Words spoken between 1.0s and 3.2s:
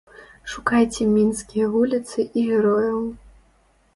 мінскія вуліцы і герояў.